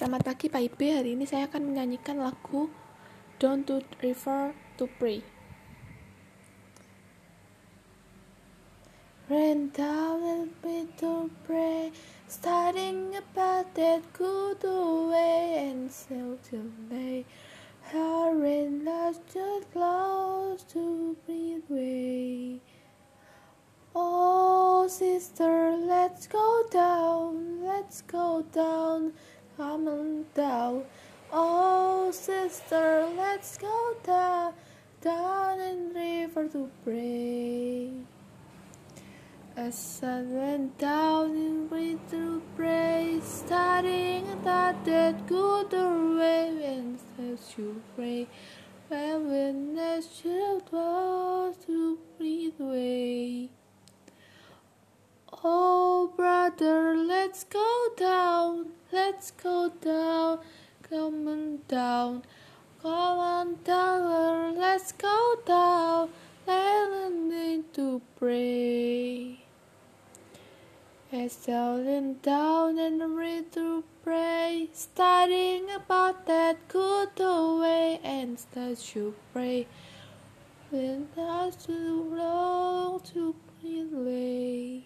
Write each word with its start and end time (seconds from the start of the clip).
Selamat 0.00 0.32
pagi 0.32 0.48
Pak 0.48 0.64
Ibe, 0.64 0.96
hari 0.96 1.12
ini 1.12 1.28
saya 1.28 1.44
akan 1.44 1.60
menyanyikan 1.60 2.24
lagu 2.24 2.72
Down 3.36 3.68
to 3.68 3.84
River 4.00 4.56
to 4.80 4.88
Pray. 4.96 5.20
Rain 9.28 9.68
down 9.76 10.56
me 10.64 10.88
to 10.96 11.28
pray, 11.44 11.92
starting 12.24 13.12
about 13.12 13.76
that 13.76 14.00
good 14.16 14.64
way 14.64 15.68
and 15.68 15.92
still 15.92 16.40
to 16.48 16.72
lay. 16.88 17.28
Rain 17.92 18.80
not 18.80 19.20
too 19.28 19.60
close 19.68 20.64
to 20.72 21.12
breathe 21.28 21.68
away. 21.68 22.64
Oh, 23.92 24.88
sister, 24.88 25.76
let's 25.76 26.24
go 26.24 26.64
down, 26.72 27.60
let's 27.68 28.00
go 28.00 28.40
down 28.48 29.12
coming 29.60 30.24
down. 30.32 30.82
Oh, 31.30 32.10
sister, 32.12 33.06
let's 33.14 33.58
go 33.58 33.94
down, 34.02 34.54
down 35.02 35.60
in 35.60 35.92
the 35.92 36.00
river 36.00 36.48
to 36.48 36.70
pray. 36.82 37.90
As 39.58 39.76
sun 39.76 40.32
went 40.34 40.78
down 40.78 41.36
in 41.36 41.68
river 41.68 42.00
to 42.10 42.42
pray, 42.56 43.20
starting 43.22 44.24
that 44.44 44.82
that 44.86 45.26
good 45.26 45.72
way 45.72 46.48
and 46.64 46.98
says 47.12 47.52
you 47.58 47.82
pray. 47.94 48.28
When 48.88 49.28
witness 49.28 50.22
you 50.24 50.62
was 50.72 51.54
to 51.66 51.98
breathe 52.16 52.58
away. 52.58 53.50
Oh, 55.44 56.12
brother, 56.16 56.89
let's 57.06 57.44
go 57.44 57.88
down. 57.96 58.66
Let's 58.92 59.30
go 59.30 59.70
down, 59.80 60.40
come 60.82 61.28
on 61.28 61.60
down, 61.68 62.24
come 62.82 63.18
on 63.18 63.58
down, 63.62 64.56
let's 64.58 64.90
go 64.90 65.36
down, 65.46 66.10
learning 66.44 67.66
to 67.74 68.02
pray. 68.18 69.44
As 71.12 71.34
settling 71.34 72.14
down 72.14 72.80
and 72.80 73.16
read 73.16 73.52
to 73.52 73.84
pray, 74.02 74.68
studying 74.72 75.70
about 75.70 76.26
that 76.26 76.66
good 76.66 77.16
way 77.60 78.00
and 78.02 78.40
start 78.40 78.78
to 78.78 79.14
pray. 79.32 79.68
When 80.70 81.06
us 81.16 81.54
to 81.66 81.72
long 81.72 83.00
to 83.14 83.36
pray. 83.60 84.84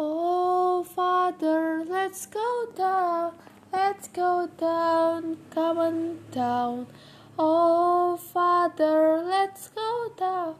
Oh, 0.00 0.84
Father, 0.84 1.84
let's 2.08 2.24
go 2.24 2.66
down, 2.74 3.34
let's 3.70 4.08
go 4.08 4.48
down, 4.58 5.36
come 5.50 5.76
on 5.76 6.18
down. 6.32 6.86
Oh, 7.38 8.16
Father, 8.16 9.22
let's 9.22 9.68
go 9.68 10.10
down, 10.16 10.54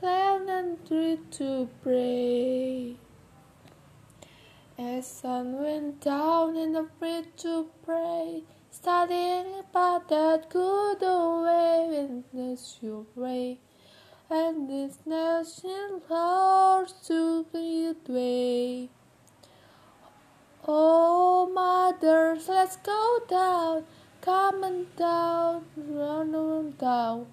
land 0.00 0.48
and 0.48 0.78
read 0.90 1.30
to 1.32 1.68
pray. 1.82 2.96
As 4.78 5.06
sun 5.06 5.62
went 5.62 6.00
down 6.00 6.56
and 6.56 6.74
the 6.74 6.88
read 6.98 7.26
to 7.44 7.66
pray, 7.84 8.44
studying 8.70 9.52
about 9.60 10.08
that 10.08 10.48
good 10.48 11.02
way, 11.02 11.88
witness 11.90 12.78
your 12.80 13.04
way. 13.14 13.58
And 14.30 14.70
this 14.70 14.96
nation 15.04 16.00
loves 16.08 16.94
to 17.08 17.44
lead 17.52 17.96
way. 18.08 18.88
Oh, 20.68 21.48
mothers, 21.54 22.48
let's 22.48 22.76
go 22.78 23.20
down, 23.28 23.84
come 24.20 24.64
on 24.64 24.86
down, 24.96 25.64
run 25.76 26.34
on 26.34 26.72
down, 26.72 27.26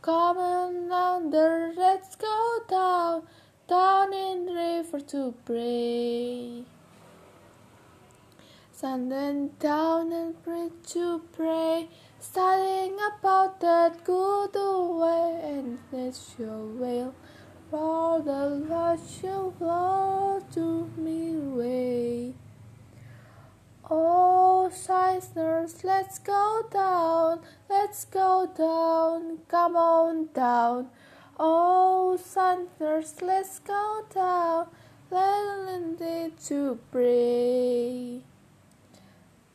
come 0.00 0.38
on 0.38 0.90
under, 0.90 1.72
let's 1.76 2.16
go 2.16 2.58
down, 2.68 3.22
down 3.68 4.12
in 4.12 4.46
the 4.46 4.52
river 4.52 5.00
to 5.00 5.32
pray. 5.44 6.64
Went 8.82 9.60
down 9.60 10.12
and 10.12 10.42
bridge 10.42 10.72
to 10.88 11.22
pray, 11.36 11.88
studying 12.18 12.96
about 13.16 13.60
that 13.60 14.02
good 14.02 14.56
way 14.56 15.40
and 15.44 15.78
your 16.36 16.66
will. 16.66 17.14
For 17.70 18.20
the 18.20 18.48
Lord 18.68 18.98
shall 19.08 19.54
Lord 19.60 20.50
to 20.54 20.90
me 20.96 21.36
way. 21.36 22.34
Oh, 23.94 24.70
sinners, 24.72 25.84
let's 25.84 26.18
go 26.18 26.62
down, 26.72 27.40
let's 27.68 28.06
go 28.06 28.48
down, 28.56 29.40
come 29.48 29.76
on 29.76 30.28
down. 30.32 30.88
Oh, 31.38 32.16
sinners, 32.16 33.16
let's 33.20 33.58
go 33.58 34.06
down, 34.14 34.68
let 35.10 36.00
it 36.00 36.40
to 36.46 36.78
pray. 36.90 38.22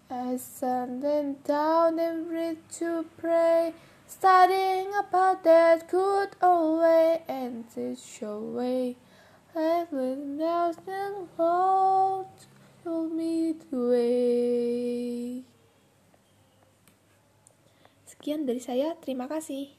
As 0.07 0.43
sun 0.43 1.01
went 1.01 1.43
down 1.43 1.97
and 1.97 2.29
read 2.29 2.57
to 2.73 3.05
pray, 3.17 3.73
studying 4.05 4.93
about 4.93 5.43
that 5.45 5.89
good 5.89 6.35
old 6.43 6.81
way 6.81 7.23
and 7.27 7.65
this 7.73 8.21
your 8.21 8.39
way. 8.39 8.97
And 9.55 10.37
nothing 10.37 11.27
Lord 11.39 12.27
told 12.81 13.13
me 13.13 13.53
the 13.53 13.77
way. 13.77 15.45
Sekian 18.09 18.49
dari 18.49 18.59
saya, 18.59 18.97
terima 18.97 19.29
kasih. 19.29 19.77